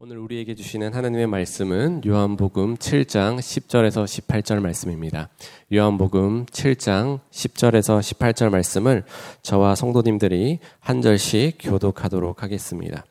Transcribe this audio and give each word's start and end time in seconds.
오늘 0.00 0.18
우리에게 0.18 0.54
주시는 0.54 0.94
하나님의 0.94 1.26
말씀은 1.26 2.02
요한복음 2.06 2.76
7장 2.76 3.38
10절에서 3.38 4.04
18절 4.04 4.60
말씀입니다. 4.60 5.28
요한복음 5.74 6.46
7장 6.46 7.18
10절에서 7.32 7.98
18절 7.98 8.50
말씀을 8.50 9.02
저와 9.42 9.74
성도님들이 9.74 10.60
한 10.78 11.02
절씩 11.02 11.58
교독하도록 11.58 12.44
하겠습니다. 12.44 13.04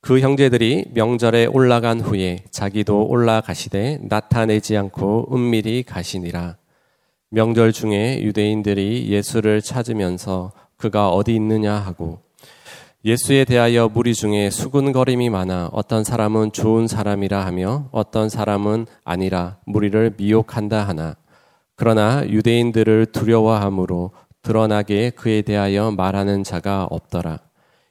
그 0.00 0.20
형제들이 0.20 0.84
명절에 0.94 1.46
올라간 1.46 2.00
후에 2.00 2.44
자기도 2.52 3.04
올라가시되 3.08 4.02
나타내지 4.02 4.76
않고 4.76 5.34
은밀히 5.34 5.82
가시니라. 5.82 6.58
명절 7.30 7.72
중에 7.72 8.22
유대인들이 8.22 9.08
예수를 9.08 9.60
찾으면서 9.60 10.52
그가 10.76 11.08
어디 11.08 11.34
있느냐 11.34 11.74
하고 11.74 12.20
예수에 13.04 13.44
대하여 13.44 13.88
무리 13.88 14.14
중에 14.14 14.48
수군거림이 14.48 15.28
많아 15.28 15.70
어떤 15.72 16.04
사람은 16.04 16.52
좋은 16.52 16.86
사람이라 16.86 17.44
하며 17.44 17.88
어떤 17.90 18.28
사람은 18.28 18.86
아니라 19.04 19.58
무리를 19.66 20.14
미혹한다 20.16 20.86
하나 20.86 21.16
그러나 21.74 22.24
유대인들을 22.28 23.06
두려워함으로 23.06 24.12
드러나게 24.42 25.10
그에 25.10 25.42
대하여 25.42 25.90
말하는 25.90 26.44
자가 26.44 26.84
없더라. 26.84 27.40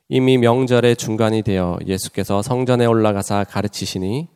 이미 0.07 0.38
명절의 0.38 0.95
중간이 0.95 1.41
되어 1.41 1.77
예수께서 1.85 2.41
성전에 2.41 2.85
올라가사 2.85 3.43
가르치시니 3.43 4.30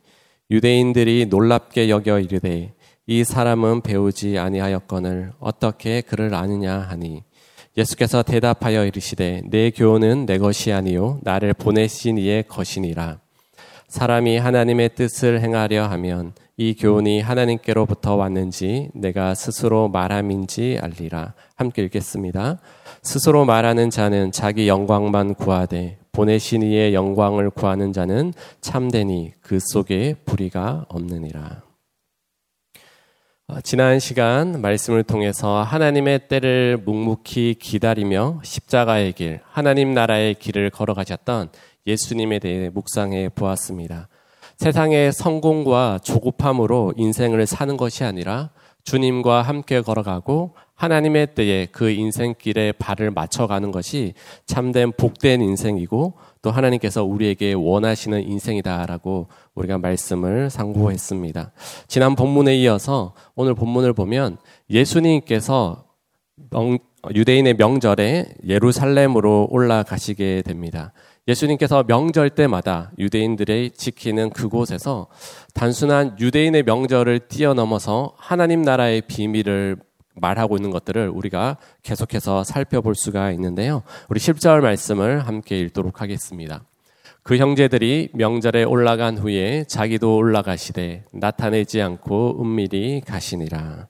유대인들이 0.50 1.26
놀랍게 1.30 1.88
여겨 1.88 2.20
이르되 2.20 2.74
이 3.06 3.24
사람은 3.24 3.80
배우지 3.80 4.38
아니하였거늘 4.38 5.32
어떻게 5.40 6.02
그를 6.02 6.34
아느냐 6.34 6.78
하니 6.80 7.22
예수께서 7.76 8.22
대답하여 8.22 8.86
이르시되 8.86 9.42
내 9.46 9.70
교훈은 9.70 10.26
내 10.26 10.38
것이 10.38 10.72
아니요 10.72 11.18
나를 11.22 11.52
보내신 11.52 12.18
이의 12.18 12.44
것이니라. 12.48 13.18
사람이 13.88 14.38
하나님의 14.38 14.94
뜻을 14.94 15.40
행하려 15.40 15.86
하면 15.86 16.32
이 16.56 16.74
교훈이 16.74 17.20
하나님께로부터 17.20 18.16
왔는지 18.16 18.88
내가 18.94 19.34
스스로 19.34 19.88
말함인지 19.88 20.78
알리라. 20.80 21.34
함께 21.54 21.82
읽겠습니다. 21.82 22.58
스스로 23.02 23.44
말하는 23.44 23.90
자는 23.90 24.32
자기 24.32 24.68
영광만 24.68 25.34
구하되 25.34 25.98
보내신 26.12 26.62
이의 26.62 26.94
영광을 26.94 27.50
구하는 27.50 27.92
자는 27.92 28.32
참되니 28.62 29.34
그 29.42 29.58
속에 29.60 30.14
불의가 30.24 30.86
없느니라. 30.88 31.65
어, 33.48 33.60
지난 33.60 34.00
시간 34.00 34.60
말씀을 34.60 35.04
통해서 35.04 35.62
하나님의 35.62 36.26
때를 36.26 36.82
묵묵히 36.84 37.54
기다리며 37.60 38.40
십자가의 38.42 39.12
길, 39.12 39.38
하나님 39.48 39.94
나라의 39.94 40.34
길을 40.34 40.70
걸어가셨던 40.70 41.50
예수님에 41.86 42.40
대해 42.40 42.70
묵상해 42.70 43.28
보았습니다. 43.28 44.08
세상의 44.56 45.12
성공과 45.12 46.00
조급함으로 46.02 46.94
인생을 46.96 47.46
사는 47.46 47.76
것이 47.76 48.02
아니라 48.02 48.50
주님과 48.82 49.42
함께 49.42 49.80
걸어가고 49.80 50.56
하나님의 50.74 51.36
때에 51.36 51.66
그 51.66 51.90
인생길에 51.90 52.72
발을 52.72 53.12
맞춰가는 53.12 53.70
것이 53.70 54.14
참된 54.46 54.90
복된 54.90 55.40
인생이고 55.40 56.14
또 56.46 56.52
하나님께서 56.52 57.02
우리에게 57.02 57.54
원하시는 57.54 58.22
인생이다라고 58.22 59.26
우리가 59.56 59.78
말씀을 59.78 60.48
상고했습니다. 60.48 61.50
지난 61.88 62.14
본문에 62.14 62.56
이어서 62.58 63.14
오늘 63.34 63.54
본문을 63.54 63.94
보면 63.94 64.36
예수님께서 64.70 65.86
유대인의 67.12 67.54
명절에 67.54 68.26
예루살렘으로 68.46 69.48
올라가시게 69.50 70.42
됩니다. 70.42 70.92
예수님께서 71.26 71.82
명절 71.82 72.30
때마다 72.30 72.92
유대인들의 72.96 73.72
지키는 73.72 74.30
그곳에서 74.30 75.08
단순한 75.52 76.16
유대인의 76.20 76.62
명절을 76.62 77.26
뛰어넘어서 77.26 78.14
하나님 78.18 78.62
나라의 78.62 79.00
비밀을 79.00 79.78
말하고 80.16 80.56
있는 80.56 80.70
것들을 80.70 81.08
우리가 81.08 81.58
계속해서 81.82 82.44
살펴볼 82.44 82.94
수가 82.94 83.30
있는데요. 83.32 83.82
우리 84.08 84.18
10절 84.18 84.60
말씀을 84.60 85.26
함께 85.26 85.58
읽도록 85.60 86.00
하겠습니다. 86.00 86.64
그 87.22 87.36
형제들이 87.36 88.10
명절에 88.14 88.64
올라간 88.64 89.18
후에 89.18 89.64
자기도 89.64 90.16
올라가시되 90.16 91.04
나타내지 91.12 91.82
않고 91.82 92.40
은밀히 92.40 93.02
가시니라. 93.04 93.88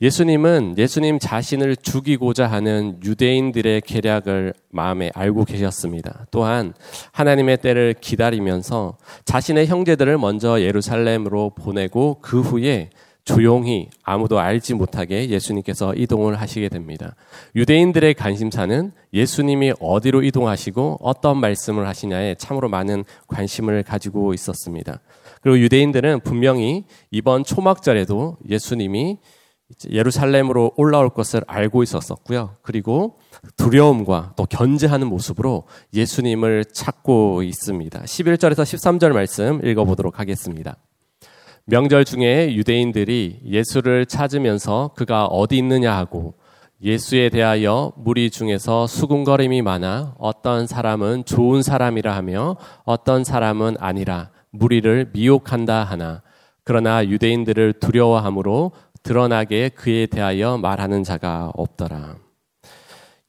예수님은 0.00 0.74
예수님 0.78 1.20
자신을 1.20 1.76
죽이고자 1.76 2.48
하는 2.48 2.98
유대인들의 3.04 3.82
계략을 3.82 4.52
마음에 4.70 5.12
알고 5.14 5.44
계셨습니다. 5.44 6.26
또한 6.32 6.74
하나님의 7.12 7.58
때를 7.58 7.94
기다리면서 8.00 8.96
자신의 9.24 9.68
형제들을 9.68 10.18
먼저 10.18 10.60
예루살렘으로 10.60 11.50
보내고 11.50 12.18
그 12.20 12.40
후에 12.40 12.90
조용히 13.24 13.88
아무도 14.02 14.40
알지 14.40 14.74
못하게 14.74 15.28
예수님께서 15.28 15.94
이동을 15.94 16.40
하시게 16.40 16.68
됩니다. 16.68 17.14
유대인들의 17.54 18.14
관심사는 18.14 18.92
예수님이 19.12 19.74
어디로 19.80 20.22
이동하시고 20.22 20.98
어떤 21.00 21.38
말씀을 21.38 21.86
하시냐에 21.86 22.34
참으로 22.34 22.68
많은 22.68 23.04
관심을 23.28 23.84
가지고 23.84 24.34
있었습니다. 24.34 25.00
그리고 25.40 25.58
유대인들은 25.58 26.20
분명히 26.20 26.84
이번 27.10 27.44
초막절에도 27.44 28.38
예수님이 28.48 29.18
예루살렘으로 29.90 30.72
올라올 30.76 31.10
것을 31.10 31.42
알고 31.46 31.82
있었었고요. 31.82 32.56
그리고 32.62 33.18
두려움과 33.56 34.34
또 34.36 34.44
견제하는 34.44 35.06
모습으로 35.06 35.64
예수님을 35.94 36.66
찾고 36.72 37.42
있습니다. 37.42 38.02
11절에서 38.02 38.62
13절 38.62 39.12
말씀 39.12 39.64
읽어보도록 39.64 40.18
하겠습니다. 40.18 40.76
명절 41.64 42.04
중에 42.04 42.54
유대인들이 42.54 43.42
예수를 43.44 44.06
찾으면서 44.06 44.90
그가 44.96 45.26
어디 45.26 45.58
있느냐 45.58 45.96
하고 45.96 46.34
예수에 46.82 47.28
대하여 47.28 47.92
무리 47.96 48.30
중에서 48.30 48.88
수군거림이 48.88 49.62
많아 49.62 50.16
어떤 50.18 50.66
사람은 50.66 51.24
좋은 51.24 51.62
사람이라 51.62 52.16
하며 52.16 52.56
어떤 52.84 53.22
사람은 53.22 53.76
아니라 53.78 54.30
무리를 54.50 55.10
미혹한다 55.12 55.84
하나 55.84 56.22
그러나 56.64 57.06
유대인들을 57.06 57.74
두려워함으로 57.74 58.72
드러나게 59.04 59.68
그에 59.68 60.06
대하여 60.06 60.58
말하는 60.58 61.04
자가 61.04 61.52
없더라. 61.54 62.16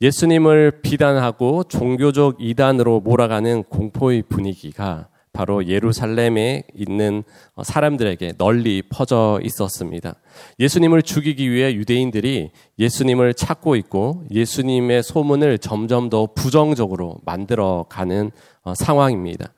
예수님을 0.02 0.82
비단하고 0.82 1.64
종교적 1.66 2.38
이단으로 2.40 3.00
몰아가는 3.00 3.64
공포의 3.64 4.24
분위기가 4.24 5.08
바로 5.34 5.68
예루살렘에 5.68 6.64
있는 6.76 7.24
사람들에게 7.62 8.34
널리 8.38 8.84
퍼져 8.88 9.40
있었습니다. 9.44 10.16
예수님을 10.60 11.02
죽이기 11.02 11.52
위해 11.52 11.74
유대인들이 11.74 12.52
예수님을 12.78 13.34
찾고 13.34 13.76
있고 13.78 14.24
예수님의 14.32 15.02
소문을 15.02 15.58
점점 15.58 16.10
더 16.10 16.28
부정적으로 16.34 17.18
만들어 17.26 17.86
가는 17.90 18.32
어, 18.62 18.76
상황입니다. 18.76 19.52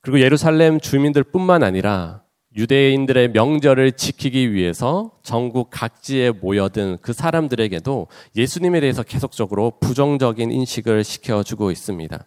그리고 0.00 0.20
예루살렘 0.20 0.80
주민들뿐만 0.80 1.62
아니라 1.62 2.22
유대인들의 2.56 3.30
명절을 3.32 3.92
지키기 3.92 4.52
위해서 4.52 5.10
전국 5.22 5.68
각지에 5.70 6.30
모여든 6.30 6.98
그 7.00 7.12
사람들에게도 7.12 8.06
예수님에 8.36 8.80
대해서 8.80 9.02
계속적으로 9.02 9.72
부정적인 9.80 10.52
인식을 10.52 11.02
시켜주고 11.02 11.70
있습니다. 11.72 12.24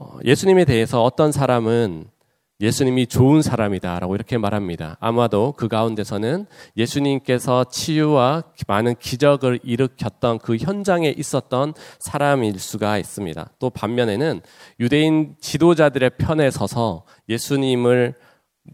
어, 0.00 0.16
예수님에 0.24 0.64
대해서 0.64 1.02
어떤 1.02 1.32
사람은 1.32 2.04
예수님이 2.60 3.08
좋은 3.08 3.42
사람이다라고 3.42 4.14
이렇게 4.14 4.38
말합니다. 4.38 4.96
아마도 5.00 5.54
그 5.56 5.66
가운데서는 5.66 6.46
예수님께서 6.76 7.64
치유와 7.64 8.44
많은 8.68 8.94
기적을 9.00 9.58
일으켰던 9.64 10.38
그 10.38 10.56
현장에 10.56 11.12
있었던 11.16 11.74
사람일 11.98 12.60
수가 12.60 12.98
있습니다. 12.98 13.50
또 13.58 13.70
반면에는 13.70 14.40
유대인 14.78 15.34
지도자들의 15.40 16.10
편에 16.18 16.50
서서 16.52 17.04
예수님을 17.28 18.14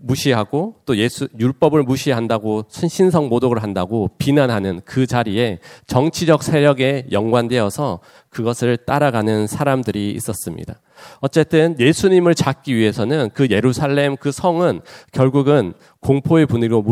무시하고 0.00 0.76
또 0.86 0.96
예수 0.96 1.28
율법을 1.38 1.82
무시한다고 1.82 2.64
신성 2.68 3.28
모독을 3.28 3.62
한다고 3.62 4.10
비난하는 4.18 4.80
그 4.84 5.06
자리에 5.06 5.58
정치적 5.86 6.42
세력에 6.42 7.06
연관되어서 7.12 8.00
그것을 8.30 8.76
따라가는 8.78 9.46
사람들이 9.46 10.12
있었습니다. 10.12 10.80
어쨌든 11.20 11.76
예수님을 11.78 12.34
찾기 12.34 12.74
위해서는 12.74 13.30
그 13.34 13.48
예루살렘 13.50 14.16
그 14.16 14.32
성은 14.32 14.80
결국은 15.12 15.74
공포의 16.00 16.46
분위기로 16.46 16.84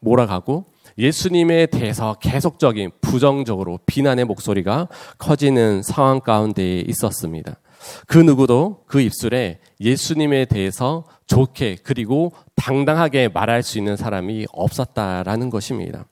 몰아가고 0.00 0.64
예수님에 0.98 1.66
대해서 1.66 2.14
계속적인 2.20 2.90
부정적으로 3.00 3.78
비난의 3.86 4.24
목소리가 4.24 4.88
커지는 5.18 5.82
상황 5.82 6.20
가운데 6.20 6.80
있었습니다. 6.80 7.56
그 8.06 8.18
누구도 8.18 8.84
그 8.86 9.00
입술에 9.00 9.58
예수님에 9.80 10.46
대해서 10.46 11.04
좋게 11.26 11.78
그리고 11.82 12.32
당당하게 12.54 13.28
말할 13.28 13.62
수 13.62 13.78
있는 13.78 13.96
사람이 13.96 14.46
없었다라는 14.52 15.50
것입니다. 15.50 16.06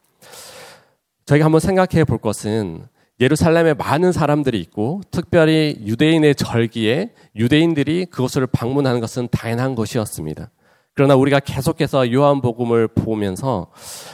저희가 1.26 1.46
한번 1.46 1.60
생각해 1.60 2.04
볼 2.04 2.18
것은 2.18 2.86
예루살렘에 3.20 3.74
많은 3.74 4.12
사람들이 4.12 4.58
있고 4.60 5.00
특별히 5.10 5.76
유대인의 5.84 6.34
절기에 6.34 7.12
유대인들이 7.36 8.06
그곳을 8.06 8.46
방문하는 8.46 9.00
것은 9.00 9.28
당연한 9.30 9.74
것이었습니다. 9.74 10.50
그러나 10.94 11.16
우리가 11.16 11.40
계속해서 11.40 12.12
요한복음을 12.12 12.88
보면서 12.88 13.72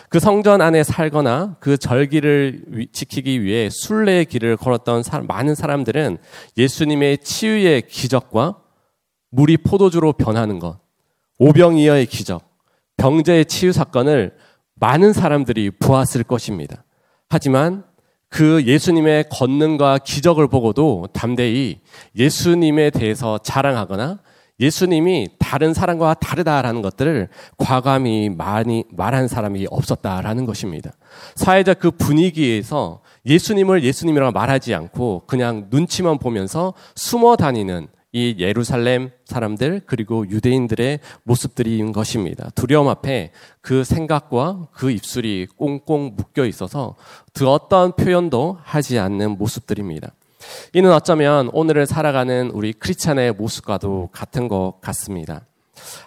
그 0.08 0.18
성전 0.18 0.62
안에 0.62 0.82
살거나 0.82 1.56
그 1.60 1.76
절기를 1.76 2.88
지키기 2.92 3.42
위해 3.42 3.68
순례의 3.70 4.24
길을 4.24 4.56
걸었던 4.56 5.02
많은 5.28 5.54
사람들은 5.54 6.18
예수님의 6.56 7.18
치유의 7.18 7.82
기적과 7.82 8.56
물이 9.30 9.58
포도주로 9.58 10.14
변하는 10.14 10.58
것, 10.58 10.80
오병이어의 11.38 12.06
기적, 12.06 12.42
병자의 12.96 13.44
치유 13.44 13.72
사건을 13.72 14.34
많은 14.74 15.12
사람들이 15.12 15.70
보았을 15.70 16.24
것입니다. 16.24 16.84
하지만 17.28 17.84
그 18.30 18.64
예수님의 18.64 19.24
권능과 19.30 19.98
기적을 19.98 20.48
보고도 20.48 21.08
담대히 21.12 21.80
예수님에 22.16 22.90
대해서 22.90 23.38
자랑하거나 23.38 24.20
예수님이 24.60 25.28
다른 25.38 25.72
사람과 25.72 26.14
다르다라는 26.14 26.82
것들을 26.82 27.28
과감히 27.56 28.28
많이 28.28 28.84
말한 28.90 29.26
사람이 29.26 29.66
없었다라는 29.70 30.44
것입니다. 30.46 30.92
사회적 31.34 31.78
그 31.78 31.90
분위기에서 31.90 33.00
예수님을 33.26 33.82
예수님이라고 33.82 34.32
말하지 34.32 34.74
않고 34.74 35.22
그냥 35.26 35.68
눈치만 35.70 36.18
보면서 36.18 36.74
숨어 36.94 37.36
다니는 37.36 37.88
이 38.12 38.34
예루살렘 38.38 39.12
사람들 39.24 39.82
그리고 39.86 40.28
유대인들의 40.28 40.98
모습들인 41.22 41.92
것입니다. 41.92 42.50
두려움 42.56 42.88
앞에 42.88 43.30
그 43.60 43.84
생각과 43.84 44.68
그 44.72 44.90
입술이 44.90 45.46
꽁꽁 45.56 46.16
묶여 46.16 46.44
있어서 46.44 46.96
그 47.32 47.48
어떤 47.48 47.94
표현도 47.94 48.58
하지 48.62 48.98
않는 48.98 49.38
모습들입니다. 49.38 50.10
이는 50.74 50.92
어쩌면 50.92 51.50
오늘을 51.52 51.86
살아가는 51.86 52.50
우리 52.52 52.72
크리스찬의 52.72 53.32
모습과도 53.32 54.10
같은 54.12 54.48
것 54.48 54.74
같습니다. 54.80 55.46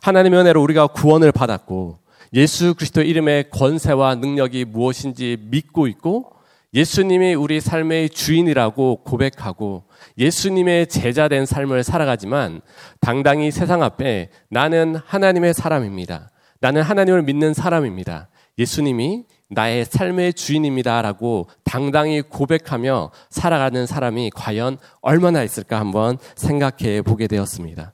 하나님의 0.01 0.39
은혜로 0.41 0.61
우리가 0.61 0.87
구원을 0.87 1.31
받았고 1.31 1.99
예수 2.33 2.73
그리스도 2.73 3.01
이름의 3.01 3.49
권세와 3.49 4.15
능력이 4.15 4.65
무엇인지 4.65 5.37
믿고 5.41 5.87
있고 5.87 6.33
예수님이 6.73 7.35
우리 7.35 7.61
삶의 7.61 8.09
주인이라고 8.09 9.03
고백하고 9.03 9.83
예수님의 10.17 10.87
제자된 10.87 11.45
삶을 11.45 11.83
살아가지만 11.83 12.61
당당히 12.99 13.51
세상 13.51 13.83
앞에 13.83 14.29
나는 14.49 14.95
하나님의 15.05 15.53
사람입니다. 15.53 16.31
나는 16.59 16.81
하나님을 16.81 17.21
믿는 17.23 17.53
사람입니다. 17.53 18.29
예수님이 18.57 19.25
나의 19.49 19.85
삶의 19.85 20.33
주인입니다라고 20.33 21.47
당당히 21.63 22.21
고백하며 22.21 23.11
살아가는 23.29 23.85
사람이 23.85 24.31
과연 24.35 24.77
얼마나 25.01 25.43
있을까 25.43 25.79
한번 25.79 26.17
생각해 26.35 27.01
보게 27.01 27.27
되었습니다. 27.27 27.93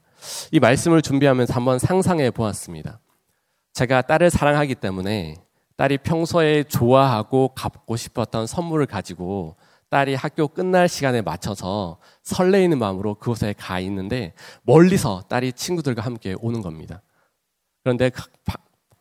이 0.52 0.60
말씀을 0.60 1.02
준비하면서 1.02 1.54
한번 1.54 1.80
상상해 1.80 2.32
보았습니다. 2.32 3.00
제가 3.74 4.02
딸을 4.02 4.30
사랑하기 4.30 4.76
때문에 4.76 5.36
딸이 5.78 6.00
평소에 6.00 6.64
좋아하고 6.64 7.54
갖고 7.56 7.96
싶었던 7.96 8.48
선물을 8.48 8.86
가지고 8.86 9.56
딸이 9.90 10.14
학교 10.16 10.48
끝날 10.48 10.88
시간에 10.88 11.22
맞춰서 11.22 12.00
설레이는 12.24 12.78
마음으로 12.78 13.16
그곳에 13.16 13.54
가 13.58 13.80
있는데 13.80 14.34
멀리서 14.64 15.24
딸이 15.30 15.54
친구들과 15.54 16.02
함께 16.02 16.36
오는 16.42 16.62
겁니다. 16.62 17.02
그런데 17.84 18.12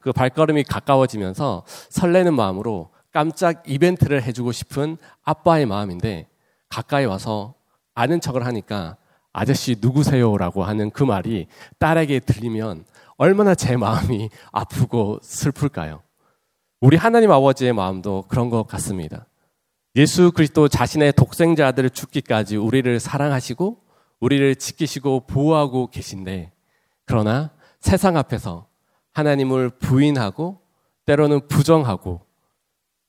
그 0.09 0.13
발걸음이 0.15 0.63
가까워지면서 0.63 1.65
설레는 1.91 2.33
마음으로 2.33 2.89
깜짝 3.13 3.63
이벤트를 3.67 4.23
해주고 4.23 4.53
싶은 4.53 4.97
아빠의 5.23 5.67
마음인데 5.67 6.29
가까이 6.71 7.05
와서 7.05 7.53
아는 7.95 8.19
척을 8.19 8.47
하니까 8.47 8.97
아저씨 9.35 9.77
누구세요라고 9.83 10.65
하는 10.65 10.91
그 10.91 11.03
말이 11.03 11.47
딸에게 11.79 12.21
들리면 12.21 12.87
얼마나 13.19 13.55
제 13.55 13.77
마음이 13.77 14.31
아프고 14.51 15.19
슬플까요? 15.21 16.01
우리 16.81 16.97
하나님 16.97 17.31
아버지의 17.31 17.75
마음도 17.75 18.25
그런 18.29 18.49
것 18.49 18.67
같습니다. 18.67 19.27
예수 19.95 20.33
그리스도 20.33 20.69
자신의 20.69 21.13
독생자들을 21.13 21.91
죽기까지 21.91 22.57
우리를 22.57 22.99
사랑하시고 22.99 23.77
우리를 24.21 24.57
지키시고 24.57 25.27
보호하고 25.27 25.91
계신데 25.91 26.53
그러나 27.05 27.51
세상 27.81 28.17
앞에서 28.17 28.68
하나님을 29.13 29.71
부인하고 29.71 30.61
때로는 31.07 31.49
부정하고 31.49 32.21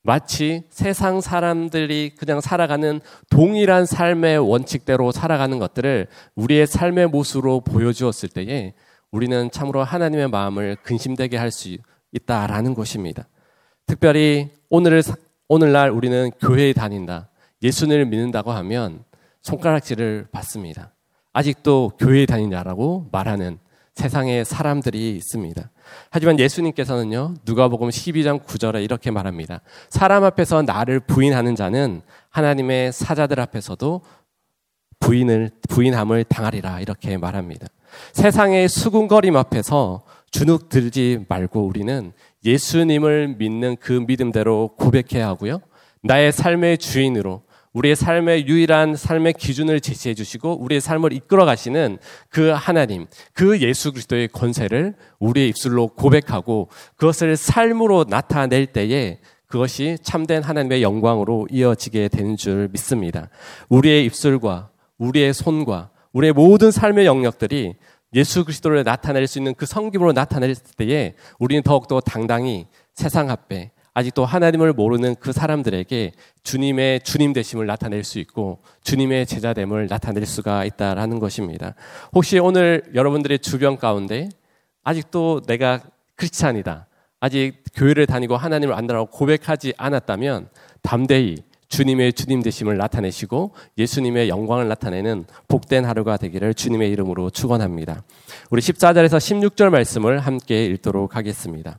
마치 0.02 0.64
세상 0.70 1.20
사람들이 1.20 2.14
그냥 2.18 2.40
살아가는 2.40 3.00
동일한 3.28 3.84
삶의 3.84 4.38
원칙대로 4.38 5.12
살아가는 5.12 5.58
것들을 5.58 6.06
우리의 6.36 6.66
삶의 6.66 7.08
모습으로 7.08 7.60
보여주었을 7.60 8.30
때에 8.30 8.72
우리는 9.10 9.50
참으로 9.50 9.84
하나님의 9.84 10.28
마음을 10.28 10.76
근심되게 10.82 11.36
할 11.36 11.50
수 11.50 11.76
있다라는 12.12 12.74
것입니다. 12.74 13.28
특별히 13.86 14.50
오늘 14.68 15.02
오늘날 15.48 15.90
우리는 15.90 16.30
교회에 16.40 16.72
다닌다. 16.72 17.28
예수님을 17.62 18.06
믿는다고 18.06 18.52
하면 18.52 19.04
손가락질을 19.42 20.28
받습니다. 20.32 20.92
아직도 21.32 21.92
교회에 21.98 22.26
다니냐라고 22.26 23.08
말하는 23.12 23.58
세상의 24.00 24.46
사람들이 24.46 25.14
있습니다. 25.16 25.70
하지만 26.08 26.38
예수님께서는요, 26.38 27.34
누가복음 27.44 27.90
12장 27.90 28.42
9절에 28.42 28.82
이렇게 28.82 29.10
말합니다. 29.10 29.60
사람 29.90 30.24
앞에서 30.24 30.62
나를 30.62 31.00
부인하는 31.00 31.54
자는 31.54 32.00
하나님의 32.30 32.92
사자들 32.92 33.38
앞에서도 33.40 34.00
부인을, 35.00 35.50
부인함을 35.68 36.24
당하리라. 36.24 36.80
이렇게 36.80 37.18
말합니다. 37.18 37.66
세상의 38.12 38.70
수군거림 38.70 39.36
앞에서 39.36 40.02
주눅 40.30 40.70
들지 40.70 41.26
말고 41.28 41.66
우리는 41.66 42.12
예수님을 42.42 43.36
믿는 43.36 43.76
그 43.80 43.92
믿음대로 43.92 44.76
고백해야 44.78 45.28
하고요. 45.28 45.60
나의 46.02 46.32
삶의 46.32 46.78
주인으로 46.78 47.42
우리의 47.72 47.94
삶의 47.94 48.48
유일한 48.48 48.96
삶의 48.96 49.34
기준을 49.34 49.80
제시해 49.80 50.14
주시고 50.14 50.60
우리의 50.60 50.80
삶을 50.80 51.12
이끌어 51.12 51.44
가시는 51.44 51.98
그 52.28 52.48
하나님, 52.48 53.06
그 53.32 53.60
예수 53.60 53.92
그리스도의 53.92 54.28
권세를 54.28 54.94
우리의 55.20 55.48
입술로 55.50 55.88
고백하고 55.88 56.68
그것을 56.96 57.36
삶으로 57.36 58.06
나타낼 58.08 58.66
때에 58.66 59.20
그것이 59.46 59.98
참된 60.02 60.42
하나님의 60.42 60.82
영광으로 60.82 61.48
이어지게 61.50 62.08
되는 62.08 62.36
줄 62.36 62.68
믿습니다. 62.72 63.28
우리의 63.68 64.04
입술과 64.06 64.70
우리의 64.98 65.34
손과 65.34 65.90
우리의 66.12 66.32
모든 66.32 66.70
삶의 66.70 67.06
영역들이 67.06 67.74
예수 68.14 68.44
그리스도를 68.44 68.82
나타낼 68.82 69.26
수 69.26 69.38
있는 69.38 69.54
그 69.54 69.66
성김으로 69.66 70.12
나타낼 70.12 70.54
때에 70.76 71.14
우리는 71.38 71.62
더욱더 71.62 72.00
당당히 72.00 72.66
세상 72.94 73.30
앞에 73.30 73.70
아직도 73.92 74.24
하나님을 74.24 74.72
모르는 74.72 75.16
그 75.18 75.32
사람들에게 75.32 76.12
주님의 76.42 77.00
주님 77.00 77.32
되심을 77.32 77.66
나타낼 77.66 78.04
수 78.04 78.18
있고 78.18 78.58
주님의 78.82 79.26
제자됨을 79.26 79.88
나타낼 79.88 80.26
수가 80.26 80.64
있다라는 80.64 81.18
것입니다. 81.18 81.74
혹시 82.14 82.38
오늘 82.38 82.82
여러분들의 82.94 83.40
주변 83.40 83.76
가운데 83.76 84.28
아직도 84.84 85.42
내가 85.46 85.80
크리스찬이다. 86.16 86.86
아직 87.20 87.62
교회를 87.74 88.06
다니고 88.06 88.36
하나님을 88.36 88.74
안다라고 88.74 89.10
고백하지 89.10 89.74
않았다면 89.76 90.48
담대히 90.82 91.36
주님의 91.68 92.14
주님 92.14 92.42
되심을 92.42 92.76
나타내시고 92.76 93.52
예수님의 93.78 94.28
영광을 94.28 94.66
나타내는 94.68 95.24
복된 95.46 95.84
하루가 95.84 96.16
되기를 96.16 96.54
주님의 96.54 96.90
이름으로 96.90 97.30
축원합니다. 97.30 98.02
우리 98.50 98.60
14절에서 98.60 99.18
16절 99.18 99.70
말씀을 99.70 100.18
함께 100.18 100.64
읽도록 100.66 101.14
하겠습니다. 101.14 101.78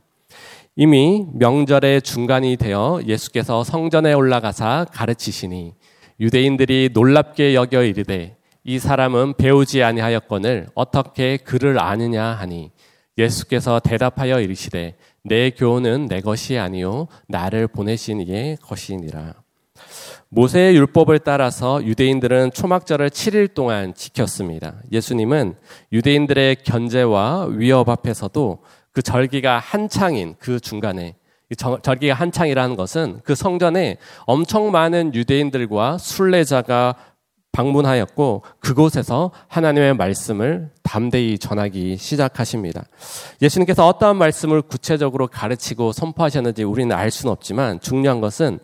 이미 0.74 1.26
명절의 1.34 2.00
중간이 2.00 2.56
되어 2.56 3.02
예수께서 3.06 3.62
성전에 3.62 4.14
올라가사 4.14 4.86
가르치시니 4.90 5.74
유대인들이 6.18 6.90
놀랍게 6.94 7.54
여겨 7.54 7.82
이르되 7.82 8.36
이 8.64 8.78
사람은 8.78 9.34
배우지 9.34 9.82
아니하였거늘 9.82 10.68
어떻게 10.74 11.36
그를 11.36 11.78
아느냐 11.78 12.24
하니 12.24 12.70
예수께서 13.18 13.80
대답하여 13.80 14.40
이르시되 14.40 14.96
내 15.24 15.50
교훈은 15.50 16.06
내 16.06 16.22
것이 16.22 16.58
아니요 16.58 17.08
나를 17.28 17.68
보내신 17.68 18.22
이의 18.22 18.56
것이니라. 18.62 19.34
모세의 20.30 20.74
율법을 20.76 21.18
따라서 21.18 21.84
유대인들은 21.84 22.52
초막절을 22.52 23.10
7일 23.10 23.52
동안 23.52 23.92
지켰습니다. 23.92 24.76
예수님은 24.90 25.56
유대인들의 25.92 26.56
견제와 26.64 27.48
위협 27.50 27.90
앞에서도 27.90 28.60
그 28.92 29.02
절기가 29.02 29.58
한창인 29.58 30.34
그 30.38 30.60
중간에 30.60 31.16
절기가 31.82 32.14
한창이라는 32.14 32.76
것은 32.76 33.20
그 33.24 33.34
성전에 33.34 33.98
엄청 34.24 34.70
많은 34.70 35.14
유대인들과 35.14 35.98
순례자가 35.98 36.94
방문하였고 37.52 38.42
그곳에서 38.60 39.30
하나님의 39.48 39.94
말씀을 39.94 40.70
담대히 40.82 41.38
전하기 41.38 41.98
시작하십니다. 41.98 42.84
예수님께서 43.42 43.86
어떠한 43.86 44.16
말씀을 44.16 44.62
구체적으로 44.62 45.26
가르치고 45.26 45.92
선포하셨는지 45.92 46.64
우리는 46.64 46.96
알 46.96 47.10
수는 47.10 47.30
없지만 47.30 47.78
중요한 47.80 48.22
것은 48.22 48.58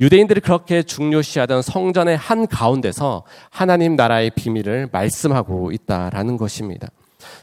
유대인들이 0.00 0.40
그렇게 0.40 0.82
중요시하던 0.82 1.62
성전의 1.62 2.16
한 2.16 2.48
가운데서 2.48 3.22
하나님 3.50 3.94
나라의 3.94 4.30
비밀을 4.30 4.88
말씀하고 4.90 5.70
있다라는 5.70 6.36
것입니다. 6.36 6.88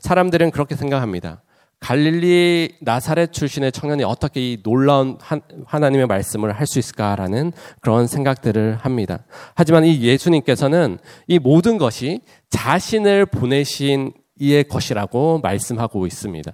사람들은 0.02 0.52
그렇게 0.52 0.76
생각합니다. 0.76 1.42
갈릴리 1.82 2.78
나사렛 2.80 3.34
출신의 3.34 3.72
청년이 3.72 4.04
어떻게 4.04 4.54
이 4.54 4.64
놀라운 4.64 5.18
하나님의 5.66 6.06
말씀을 6.08 6.54
할 6.54 6.66
수 6.72 6.80
있을까라는 6.80 7.52
그런 7.82 8.08
생각들을 8.08 8.78
합니다. 8.78 9.26
하지만 9.56 9.84
이 9.84 10.02
예수님께서는 10.02 11.00
이 11.28 11.38
모든 11.38 11.78
것이 11.78 12.22
자신을 12.50 13.26
보내신 13.26 14.14
이의 14.40 14.64
것이라고 14.64 15.40
말씀하고 15.44 16.08
있습니다. 16.08 16.52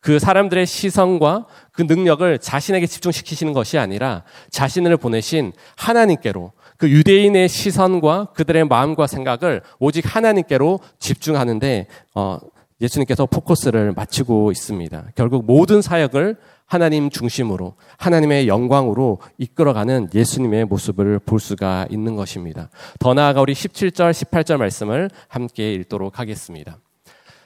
그 0.00 0.18
사람들의 0.18 0.64
시선과 0.64 1.46
그 1.72 1.82
능력을 1.82 2.38
자신에게 2.38 2.86
집중시키시는 2.86 3.52
것이 3.52 3.78
아니라 3.78 4.22
자신을 4.50 4.96
보내신 4.96 5.52
하나님께로 5.76 6.52
그 6.78 6.88
유대인의 6.88 7.48
시선과 7.48 8.28
그들의 8.34 8.64
마음과 8.68 9.08
생각을 9.08 9.60
오직 9.80 10.04
하나님께로 10.16 10.78
집중하는데 11.00 11.88
어, 12.14 12.38
예수님께서 12.80 13.26
포커스를 13.26 13.92
맞추고 13.92 14.52
있습니다. 14.52 15.06
결국 15.14 15.44
모든 15.46 15.82
사역을 15.82 16.36
하나님 16.66 17.10
중심으로 17.10 17.74
하나님의 17.96 18.46
영광으로 18.46 19.18
이끌어가는 19.38 20.10
예수님의 20.14 20.66
모습을 20.66 21.18
볼 21.18 21.40
수가 21.40 21.86
있는 21.90 22.14
것입니다. 22.14 22.68
더 22.98 23.14
나아가 23.14 23.40
우리 23.40 23.54
17절, 23.54 24.10
18절 24.12 24.58
말씀을 24.58 25.10
함께 25.28 25.72
읽도록 25.72 26.18
하겠습니다. 26.18 26.78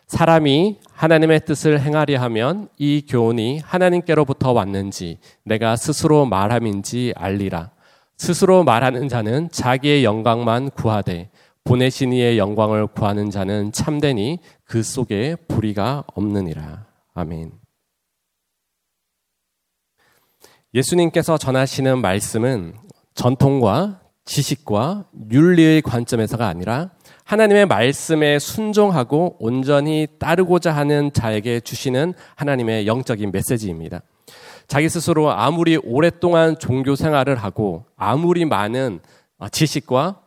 사람이 0.09 0.79
하나님의 0.93 1.47
뜻을 1.47 1.81
행하려 1.81 2.21
하면 2.23 2.69
이 2.77 3.07
교훈이 3.09 3.61
하나님께로부터 3.61 4.53
왔는지 4.53 5.19
내가 5.45 5.77
스스로 5.77 6.27
말함인지 6.27 7.15
알리라. 7.17 7.71
스스로 8.19 8.63
말하는 8.63 9.09
자는 9.09 9.49
자기의 9.51 10.05
영광만 10.05 10.71
구하되 10.71 11.31
보내신 11.65 12.13
이의 12.13 12.39
영광을 12.39 12.87
구하는 12.87 13.31
자는 13.31 13.73
참되니 13.73 14.39
그 14.65 14.83
속에 14.83 15.37
불의가 15.49 16.05
없느니라. 16.15 16.87
아멘. 17.15 17.53
예수님께서 20.75 21.39
전하시는 21.39 22.01
말씀은 22.01 22.75
전통과 23.15 24.01
지식과 24.25 25.07
윤리의 25.31 25.83
관점에서가 25.83 26.47
아니라 26.47 26.91
하나님의 27.25 27.67
말씀에 27.67 28.39
순종하고 28.39 29.37
온전히 29.39 30.07
따르고자 30.19 30.73
하는 30.73 31.13
자에게 31.13 31.61
주시는 31.61 32.15
하나님의 32.37 32.87
영적인 32.87 33.33
메시지입니다. 33.33 34.03
자기 34.67 34.89
스스로 34.89 35.31
아무리 35.31 35.77
오랫동안 35.77 36.59
종교 36.59 36.95
생활을 36.95 37.37
하고 37.37 37.85
아무리 37.97 38.45
많은 38.45 39.01
지식과 39.51 40.22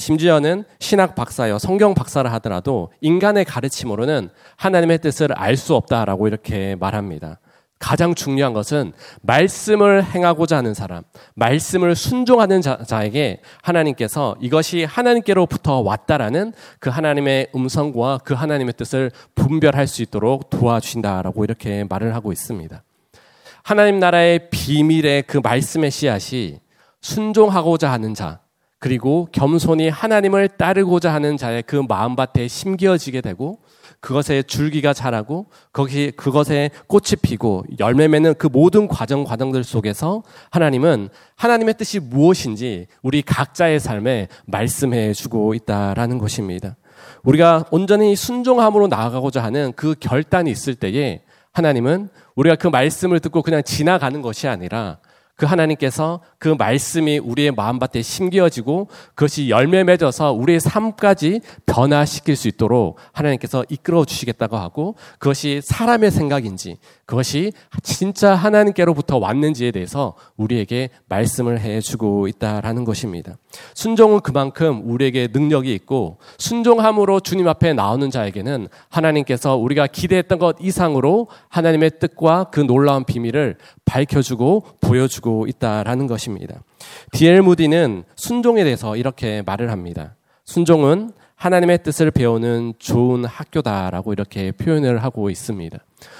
심지어는 0.00 0.64
신학 0.78 1.14
박사여 1.14 1.58
성경 1.58 1.92
박사를 1.92 2.30
하더라도 2.32 2.90
인간의 3.02 3.44
가르침으로는 3.44 4.30
하나님의 4.56 4.98
뜻을 5.00 5.32
알 5.34 5.60
수 5.60 5.74
없다라고 5.74 6.26
이렇게 6.26 6.74
말합니다. 6.76 7.38
가장 7.78 8.14
중요한 8.14 8.54
것은 8.54 8.92
말씀을 9.20 10.02
행하고자 10.02 10.56
하는 10.56 10.72
사람, 10.72 11.02
말씀을 11.34 11.94
순종하는 11.94 12.62
자, 12.62 12.78
에게 13.04 13.42
하나님께서 13.62 14.36
이것이 14.40 14.84
하나님께로부터 14.84 15.80
왔다라는 15.80 16.54
그 16.78 16.88
하나님의 16.88 17.48
음성과 17.54 18.20
그 18.24 18.32
하나님의 18.32 18.72
뜻을 18.78 19.10
분별할 19.34 19.86
수 19.86 20.00
있도록 20.02 20.48
도와주신다라고 20.48 21.44
이렇게 21.44 21.84
말을 21.90 22.14
하고 22.14 22.32
있습니다. 22.32 22.82
하나님 23.62 23.98
나라의 23.98 24.48
비밀의 24.50 25.24
그 25.24 25.40
말씀의 25.42 25.90
씨앗이 25.90 26.60
순종하고자 27.02 27.92
하는 27.92 28.14
자, 28.14 28.40
그리고 28.80 29.28
겸손히 29.30 29.90
하나님을 29.90 30.48
따르고자 30.48 31.12
하는 31.12 31.36
자의 31.36 31.62
그 31.62 31.76
마음밭에 31.86 32.48
심겨지게 32.48 33.20
되고 33.20 33.58
그것에 34.00 34.42
줄기가 34.42 34.94
자라고 34.94 35.46
거기 35.70 36.10
그것에 36.10 36.70
꽃이 36.86 37.20
피고 37.20 37.62
열매 37.78 38.08
맺는 38.08 38.34
그 38.38 38.46
모든 38.46 38.88
과정 38.88 39.24
과정들 39.24 39.64
속에서 39.64 40.22
하나님은 40.50 41.10
하나님의 41.36 41.74
뜻이 41.74 42.00
무엇인지 42.00 42.86
우리 43.02 43.20
각자의 43.20 43.78
삶에 43.78 44.28
말씀해 44.46 45.12
주고 45.12 45.52
있다라는 45.52 46.16
것입니다. 46.16 46.76
우리가 47.22 47.66
온전히 47.70 48.16
순종함으로 48.16 48.88
나아가고자 48.88 49.42
하는 49.42 49.74
그 49.76 49.94
결단이 50.00 50.50
있을 50.50 50.74
때에 50.74 51.20
하나님은 51.52 52.08
우리가 52.34 52.56
그 52.56 52.68
말씀을 52.68 53.20
듣고 53.20 53.42
그냥 53.42 53.62
지나가는 53.62 54.22
것이 54.22 54.48
아니라 54.48 54.98
그 55.40 55.46
하나님께서 55.46 56.20
그 56.38 56.48
말씀이 56.48 57.16
우리의 57.18 57.52
마음밭에 57.52 58.02
심겨지고 58.02 58.88
그것이 59.14 59.48
열매 59.48 59.84
맺어서 59.84 60.32
우리의 60.32 60.60
삶까지 60.60 61.40
변화시킬 61.64 62.36
수 62.36 62.46
있도록 62.46 62.98
하나님께서 63.12 63.64
이끌어 63.70 64.04
주시겠다고 64.04 64.58
하고 64.58 64.96
그것이 65.18 65.62
사람의 65.64 66.10
생각인지 66.10 66.76
그것이 67.06 67.54
진짜 67.82 68.34
하나님께로부터 68.34 69.16
왔는지에 69.16 69.70
대해서 69.70 70.14
우리에게 70.36 70.90
말씀을 71.08 71.58
해 71.58 71.80
주고 71.80 72.28
있다라는 72.28 72.84
것입니다. 72.84 73.38
순종은 73.74 74.20
그만큼 74.20 74.82
우리에게 74.84 75.28
능력이 75.32 75.72
있고 75.74 76.18
순종함으로 76.36 77.20
주님 77.20 77.48
앞에 77.48 77.72
나오는 77.72 78.10
자에게는 78.10 78.68
하나님께서 78.90 79.56
우리가 79.56 79.86
기대했던 79.86 80.38
것 80.38 80.56
이상으로 80.60 81.28
하나님의 81.48 81.92
뜻과 81.98 82.50
그 82.52 82.60
놀라운 82.60 83.04
비밀을 83.04 83.56
밝혀주고 83.90 84.64
보여주고 84.80 85.46
있다라는 85.48 86.06
것입니다. 86.06 86.62
디엘 87.12 87.42
무디는 87.42 88.04
순종에 88.14 88.62
대해서 88.62 88.96
이렇게 88.96 89.42
말을 89.44 89.70
합니다. 89.72 90.14
순종은 90.44 91.12
하나님의 91.34 91.82
뜻을 91.82 92.10
배우는 92.10 92.74
좋은 92.78 93.24
학교다라고 93.24 94.12
이렇게 94.12 94.52
표현을 94.52 95.02
하고 95.02 95.30
있습니다. 95.30 95.78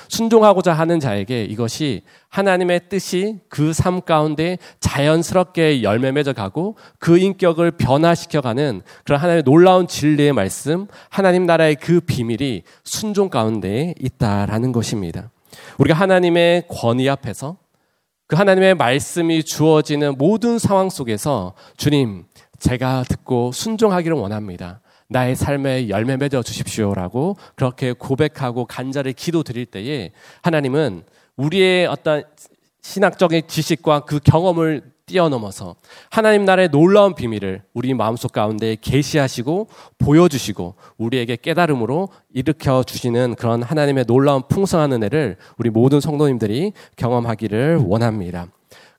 순종하고자 0.08 0.72
하는 0.72 0.98
자에게 0.98 1.44
이것이 1.44 2.02
하나님의 2.30 2.88
뜻이 2.88 3.38
그 3.48 3.72
삶 3.72 4.00
가운데 4.00 4.56
자연스럽게 4.80 5.82
열매 5.82 6.10
맺어 6.10 6.32
가고 6.32 6.76
그 6.98 7.18
인격을 7.18 7.72
변화시켜 7.72 8.40
가는 8.40 8.82
그런 9.04 9.20
하나님의 9.20 9.42
놀라운 9.44 9.86
진리의 9.86 10.32
말씀, 10.32 10.86
하나님 11.10 11.44
나라의 11.44 11.76
그 11.76 12.00
비밀이 12.00 12.62
순종 12.82 13.28
가운데 13.28 13.94
있다라는 14.00 14.72
것입니다. 14.72 15.30
우리가 15.78 15.98
하나님의 15.98 16.64
권위 16.68 17.08
앞에서 17.08 17.58
그 18.30 18.36
하나님의 18.36 18.76
말씀이 18.76 19.42
주어지는 19.42 20.16
모든 20.16 20.60
상황 20.60 20.88
속에서 20.88 21.54
주님, 21.76 22.26
제가 22.60 23.02
듣고 23.08 23.50
순종하기를 23.50 24.16
원합니다. 24.16 24.80
나의 25.08 25.34
삶에 25.34 25.88
열매 25.88 26.16
맺어 26.16 26.40
주십시오라고 26.44 27.36
그렇게 27.56 27.92
고백하고 27.92 28.66
간절히 28.66 29.14
기도 29.14 29.42
드릴 29.42 29.66
때에 29.66 30.12
하나님은 30.42 31.02
우리의 31.34 31.88
어떤 31.88 32.22
신학적인 32.82 33.48
지식과 33.48 34.04
그 34.04 34.20
경험을 34.20 34.92
뛰어넘어서 35.10 35.74
하나님 36.08 36.44
나라의 36.44 36.68
놀라운 36.70 37.14
비밀을 37.14 37.62
우리 37.74 37.94
마음속 37.94 38.32
가운데 38.32 38.76
계시하시고 38.80 39.68
보여주시고 39.98 40.74
우리에게 40.98 41.36
깨달음으로 41.36 42.08
일으켜 42.32 42.84
주시는 42.84 43.34
그런 43.34 43.62
하나님의 43.62 44.04
놀라운 44.06 44.42
풍성한 44.48 44.92
은혜를 44.92 45.36
우리 45.58 45.70
모든 45.70 46.00
성도님들이 46.00 46.72
경험하기를 46.96 47.80
원합니다. 47.84 48.46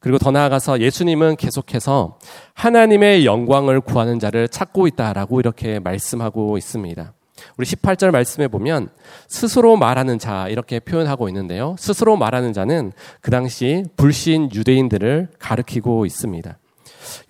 그리고 0.01 0.17
더 0.17 0.31
나아가서 0.31 0.81
예수님은 0.81 1.37
계속해서 1.37 2.17
하나님의 2.55 3.25
영광을 3.25 3.79
구하는 3.79 4.19
자를 4.19 4.49
찾고 4.49 4.87
있다라고 4.87 5.39
이렇게 5.39 5.79
말씀하고 5.79 6.57
있습니다. 6.57 7.13
우리 7.57 7.65
18절 7.65 8.11
말씀에 8.11 8.47
보면 8.47 8.89
스스로 9.27 9.77
말하는 9.77 10.19
자 10.19 10.47
이렇게 10.47 10.79
표현하고 10.79 11.27
있는데요. 11.29 11.75
스스로 11.77 12.17
말하는 12.17 12.53
자는 12.53 12.91
그 13.21 13.31
당시 13.31 13.85
불신 13.97 14.49
유대인들을 14.53 15.29
가리키고 15.39 16.05
있습니다. 16.05 16.57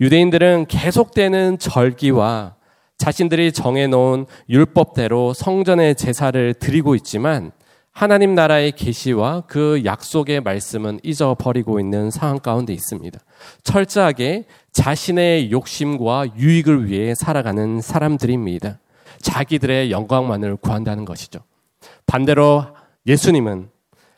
유대인들은 0.00 0.66
계속되는 0.66 1.58
절기와 1.58 2.54
자신들이 2.98 3.52
정해놓은 3.52 4.26
율법대로 4.48 5.34
성전의 5.34 5.96
제사를 5.96 6.54
드리고 6.54 6.94
있지만 6.94 7.50
하나님 7.90 8.34
나라의 8.34 8.72
계시와 8.72 9.42
그 9.46 9.82
약속의 9.84 10.40
말씀은 10.40 11.00
잊어버리고 11.02 11.78
있는 11.78 12.10
상황 12.10 12.38
가운데 12.38 12.72
있습니다. 12.72 13.18
철저하게 13.64 14.46
자신의 14.72 15.52
욕심과 15.52 16.36
유익을 16.38 16.88
위해 16.88 17.14
살아가는 17.14 17.80
사람들입니다. 17.80 18.78
자기들의 19.22 19.90
영광만을 19.90 20.56
구한다는 20.56 21.04
것이죠. 21.04 21.40
반대로 22.06 22.66
예수님은 23.06 23.70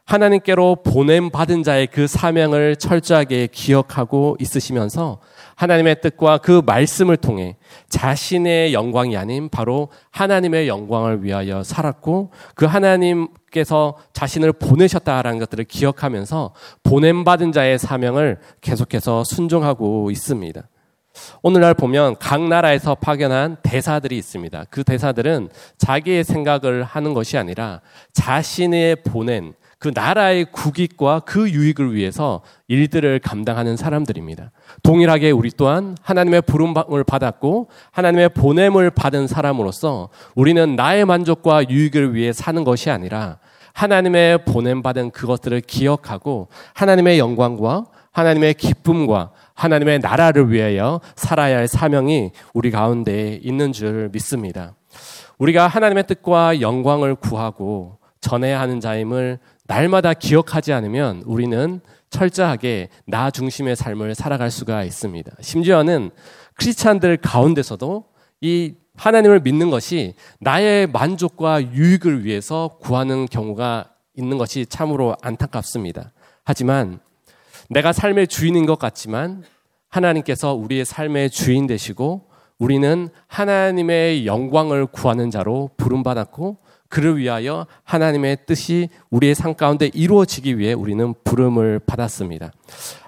하나님께로 0.04 0.82
보냄 0.84 1.30
받은 1.30 1.62
자의 1.62 1.86
그 1.86 2.06
사명을 2.06 2.76
철저하게 2.76 3.48
기억하고 3.50 4.36
있으시면서 4.38 5.18
하나님의 5.56 6.02
뜻과 6.02 6.38
그 6.38 6.60
말씀을 6.64 7.16
통해 7.16 7.56
자신의 7.88 8.74
영광이 8.74 9.16
아닌 9.16 9.48
바로 9.48 9.88
하나님의 10.10 10.68
영광을 10.68 11.24
위하여 11.24 11.62
살았고 11.62 12.32
그 12.54 12.66
하나님께서 12.66 13.96
자신을 14.12 14.52
보내셨다라는 14.52 15.38
것들을 15.38 15.64
기억하면서 15.64 16.52
보냄 16.82 17.24
받은 17.24 17.52
자의 17.52 17.78
사명을 17.78 18.38
계속해서 18.60 19.24
순종하고 19.24 20.10
있습니다. 20.10 20.62
오늘날 21.42 21.74
보면 21.74 22.16
각 22.18 22.42
나라에서 22.42 22.94
파견한 22.94 23.56
대사들이 23.62 24.16
있습니다. 24.18 24.64
그 24.70 24.84
대사들은 24.84 25.48
자기의 25.78 26.24
생각을 26.24 26.84
하는 26.84 27.14
것이 27.14 27.38
아니라 27.38 27.80
자신의 28.12 28.96
보낸 29.04 29.54
그 29.78 29.92
나라의 29.94 30.46
국익과 30.50 31.20
그 31.26 31.50
유익을 31.50 31.94
위해서 31.94 32.40
일들을 32.68 33.18
감당하는 33.18 33.76
사람들입니다. 33.76 34.50
동일하게 34.82 35.30
우리 35.30 35.50
또한 35.50 35.94
하나님의 36.00 36.40
부름을 36.42 37.04
받았고 37.04 37.68
하나님의 37.90 38.30
보냄을 38.30 38.90
받은 38.90 39.26
사람으로서 39.26 40.08
우리는 40.34 40.74
나의 40.74 41.04
만족과 41.04 41.68
유익을 41.68 42.14
위해 42.14 42.32
사는 42.32 42.64
것이 42.64 42.88
아니라 42.88 43.38
하나님의 43.74 44.46
보냄 44.46 44.82
받은 44.82 45.10
그것들을 45.10 45.60
기억하고 45.60 46.48
하나님의 46.72 47.18
영광과 47.18 47.84
하나님의 48.12 48.54
기쁨과 48.54 49.32
하나님의 49.54 50.00
나라를 50.00 50.50
위하여 50.50 51.00
살아야 51.16 51.58
할 51.58 51.68
사명이 51.68 52.32
우리 52.52 52.70
가운데 52.70 53.38
있는 53.42 53.72
줄 53.72 54.10
믿습니다. 54.12 54.74
우리가 55.38 55.66
하나님의 55.66 56.06
뜻과 56.06 56.60
영광을 56.60 57.14
구하고 57.14 57.98
전해야 58.20 58.60
하는 58.60 58.80
자임을 58.80 59.38
날마다 59.66 60.14
기억하지 60.14 60.72
않으면 60.72 61.22
우리는 61.26 61.80
철저하게 62.10 62.88
나 63.06 63.30
중심의 63.30 63.76
삶을 63.76 64.14
살아갈 64.14 64.50
수가 64.50 64.84
있습니다. 64.84 65.32
심지어는 65.40 66.10
크리스찬들 66.54 67.16
가운데서도 67.16 68.04
이 68.40 68.74
하나님을 68.96 69.40
믿는 69.40 69.70
것이 69.70 70.14
나의 70.40 70.86
만족과 70.86 71.72
유익을 71.72 72.24
위해서 72.24 72.78
구하는 72.80 73.26
경우가 73.26 73.90
있는 74.16 74.38
것이 74.38 74.66
참으로 74.66 75.16
안타깝습니다. 75.22 76.12
하지만 76.44 77.00
내가 77.70 77.92
삶의 77.92 78.28
주인인 78.28 78.66
것 78.66 78.78
같지만 78.78 79.44
하나님께서 79.88 80.54
우리의 80.54 80.84
삶의 80.84 81.30
주인 81.30 81.66
되시고 81.66 82.28
우리는 82.58 83.08
하나님의 83.26 84.26
영광을 84.26 84.86
구하는 84.86 85.30
자로 85.30 85.70
부름받았고 85.76 86.58
그를 86.88 87.16
위하여 87.16 87.66
하나님의 87.82 88.38
뜻이 88.46 88.88
우리의 89.10 89.34
삶 89.34 89.54
가운데 89.54 89.90
이루어지기 89.92 90.58
위해 90.58 90.72
우리는 90.72 91.14
부름을 91.24 91.80
받았습니다. 91.80 92.52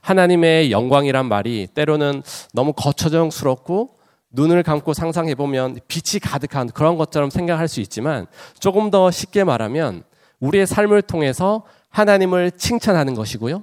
하나님의 0.02 0.72
영광이란 0.72 1.26
말이 1.26 1.68
때로는 1.72 2.22
너무 2.52 2.72
거쳐정스럽고 2.72 3.90
눈을 4.32 4.62
감고 4.64 4.92
상상해 4.92 5.34
보면 5.34 5.78
빛이 5.86 6.18
가득한 6.20 6.68
그런 6.68 6.96
것처럼 6.96 7.30
생각할 7.30 7.68
수 7.68 7.80
있지만 7.80 8.26
조금 8.58 8.90
더 8.90 9.10
쉽게 9.10 9.44
말하면 9.44 10.02
우리의 10.40 10.66
삶을 10.66 11.02
통해서 11.02 11.62
하나님을 11.90 12.50
칭찬하는 12.52 13.14
것이고요. 13.14 13.62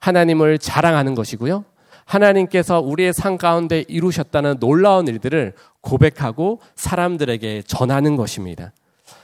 하나님을 0.00 0.58
자랑하는 0.58 1.14
것이고요. 1.14 1.64
하나님께서 2.04 2.80
우리의 2.80 3.12
삶 3.12 3.38
가운데 3.38 3.84
이루셨다는 3.88 4.58
놀라운 4.60 5.08
일들을 5.08 5.54
고백하고 5.80 6.60
사람들에게 6.76 7.62
전하는 7.66 8.16
것입니다. 8.16 8.72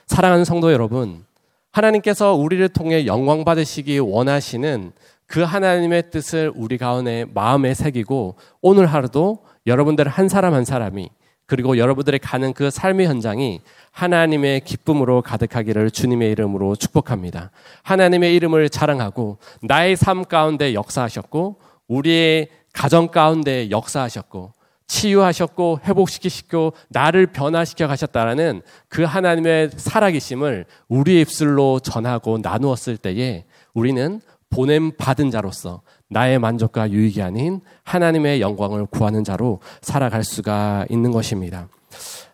사랑하는 0.07 0.45
성도 0.45 0.73
여러분, 0.73 1.25
하나님께서 1.73 2.35
우리를 2.35 2.69
통해 2.71 3.07
영광 3.07 3.45
받으시기 3.45 3.99
원하시는 3.99 4.93
그 5.27 5.43
하나님의 5.43 6.11
뜻을 6.11 6.53
우리 6.57 6.79
가운데 6.79 7.25
마음에 7.33 7.75
새기고 7.75 8.37
오늘 8.61 8.87
하루도 8.87 9.45
여러분들 9.67 10.09
한 10.09 10.29
사람 10.29 10.55
한 10.55 10.65
사람이 10.65 11.09
그리고 11.50 11.78
여러분들의 11.78 12.21
가는 12.21 12.52
그 12.52 12.71
삶의 12.71 13.09
현장이 13.09 13.61
하나님의 13.90 14.61
기쁨으로 14.61 15.21
가득하기를 15.21 15.90
주님의 15.90 16.30
이름으로 16.30 16.76
축복합니다. 16.76 17.50
하나님의 17.83 18.37
이름을 18.37 18.69
자랑하고 18.69 19.38
나의 19.61 19.97
삶 19.97 20.25
가운데 20.25 20.75
역사하셨고 20.75 21.57
우리의 21.88 22.50
가정 22.73 23.09
가운데 23.09 23.69
역사하셨고 23.69 24.52
치유하셨고 24.87 25.80
회복시키시고 25.85 26.75
나를 26.87 27.26
변화시켜 27.26 27.88
가셨다라는 27.88 28.62
그 28.88 29.02
하나님의 29.02 29.71
살아계심을 29.75 30.66
우리의 30.87 31.23
입술로 31.23 31.80
전하고 31.80 32.38
나누었을 32.40 32.97
때에 32.97 33.45
우리는 33.75 34.21
보냄 34.50 34.92
받은 34.97 35.33
자로서 35.33 35.83
나의 36.11 36.38
만족과 36.38 36.91
유익이 36.91 37.23
아닌 37.23 37.61
하나님의 37.85 38.41
영광을 38.41 38.85
구하는 38.87 39.25
자로 39.25 39.61
살아갈 39.80 40.25
수가 40.25 40.85
있는 40.91 41.13
것입니다. 41.13 41.69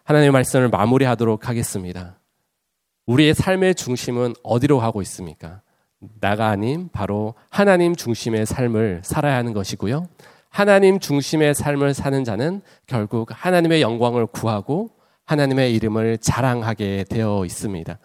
하나님의 0.05 0.33
말씀을 0.33 0.68
마무리하도록 0.70 1.48
하겠습니다. 1.48 2.18
우리의 3.07 3.35
삶의 3.35 3.74
중심은 3.74 4.35
어디로 4.42 4.79
가고 4.79 5.03
있습니까? 5.03 5.61
나가 6.20 6.48
아닌 6.48 6.88
바로 6.92 7.35
하나님 7.51 7.94
중심의 7.94 8.46
삶을 8.46 9.03
살아야 9.05 9.37
하는 9.37 9.53
것이고요. 9.53 10.09
하나님 10.48 10.98
중심의 10.98 11.55
삶을 11.55 11.92
사는 11.92 12.24
자는 12.24 12.62
결국 12.87 13.29
하나님의 13.31 13.83
영광을 13.83 14.27
구하고 14.27 14.90
하나님의 15.27 15.74
이름을 15.74 16.18
자랑하게 16.18 17.05
되어 17.11 17.44
있습니다. 17.44 17.98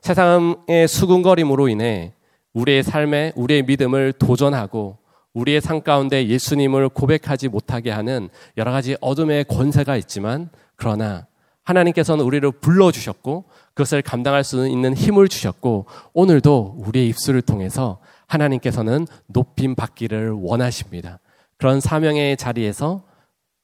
세상의 0.00 0.86
수군거림으로 0.86 1.68
인해 1.68 2.12
우리의 2.52 2.82
삶에 2.82 3.32
우리의 3.34 3.64
믿음을 3.64 4.12
도전하고 4.12 4.97
우리의 5.34 5.60
삶 5.60 5.82
가운데 5.82 6.26
예수님을 6.26 6.88
고백하지 6.88 7.48
못하게 7.48 7.90
하는 7.90 8.28
여러 8.56 8.72
가지 8.72 8.96
어둠의 9.00 9.44
권세가 9.44 9.96
있지만 9.96 10.50
그러나 10.76 11.26
하나님께서는 11.64 12.24
우리를 12.24 12.50
불러주셨고 12.50 13.44
그것을 13.74 14.00
감당할 14.02 14.42
수 14.42 14.66
있는 14.66 14.94
힘을 14.94 15.28
주셨고 15.28 15.86
오늘도 16.14 16.76
우리의 16.78 17.08
입술을 17.08 17.42
통해서 17.42 17.98
하나님께서는 18.26 19.06
높임 19.26 19.74
받기를 19.74 20.30
원하십니다. 20.32 21.20
그런 21.58 21.80
사명의 21.80 22.36
자리에서 22.36 23.02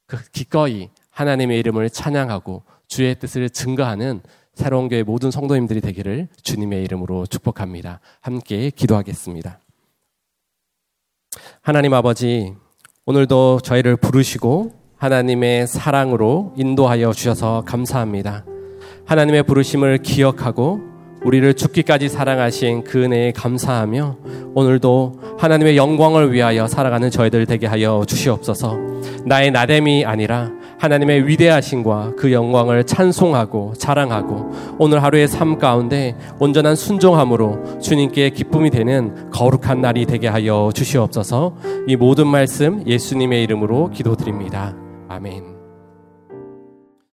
그 0.06 0.18
기꺼이 0.32 0.90
하나님의 1.10 1.58
이름을 1.60 1.90
찬양하고 1.90 2.62
주의 2.88 3.18
뜻을 3.18 3.48
증거하는 3.48 4.20
새로운 4.54 4.88
교회 4.88 5.02
모든 5.02 5.30
성도님들이 5.30 5.80
되기를 5.80 6.28
주님의 6.42 6.84
이름으로 6.84 7.26
축복합니다. 7.26 8.00
함께 8.20 8.70
기도하겠습니다. 8.70 9.58
하나님 11.66 11.94
아버지, 11.94 12.52
오늘도 13.06 13.60
저희를 13.60 13.96
부르시고 13.96 14.72
하나님의 14.98 15.66
사랑으로 15.66 16.52
인도하여 16.58 17.14
주셔서 17.14 17.62
감사합니다. 17.64 18.44
하나님의 19.06 19.44
부르심을 19.44 20.02
기억하고 20.02 20.82
우리를 21.24 21.54
죽기까지 21.54 22.10
사랑하신 22.10 22.84
그 22.84 23.04
은혜에 23.04 23.32
감사하며 23.32 24.18
오늘도 24.54 25.14
하나님의 25.38 25.78
영광을 25.78 26.34
위하여 26.34 26.66
살아가는 26.66 27.10
저희들 27.10 27.46
되게 27.46 27.66
하여 27.66 28.04
주시옵소서. 28.06 28.76
나의 29.24 29.50
나됨이 29.50 30.04
아니라 30.04 30.50
하나님의 30.84 31.26
위대하심과 31.26 32.12
그 32.16 32.30
영광을 32.30 32.84
찬송하고 32.84 33.72
자랑하고 33.78 34.52
오늘 34.78 35.02
하루의 35.02 35.28
삶 35.28 35.58
가운데 35.58 36.14
온전한 36.38 36.76
순종함으로 36.76 37.80
주님께 37.80 38.30
기쁨이 38.30 38.68
되는 38.68 39.30
거룩한 39.30 39.80
날이 39.80 40.04
되게 40.04 40.28
하여 40.28 40.70
주시옵소서. 40.74 41.56
이 41.88 41.96
모든 41.96 42.26
말씀 42.26 42.86
예수님의 42.86 43.42
이름으로 43.44 43.90
기도드립니다. 43.90 44.74
아멘. 45.08 45.53